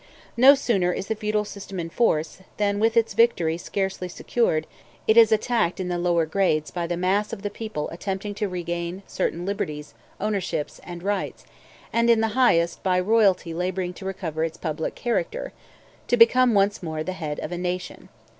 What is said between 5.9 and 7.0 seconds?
lower grades by the